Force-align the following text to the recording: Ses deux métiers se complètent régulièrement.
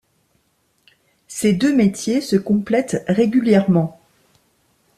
Ses 1.27 1.53
deux 1.53 1.75
métiers 1.75 2.21
se 2.21 2.35
complètent 2.35 3.03
régulièrement. 3.07 4.01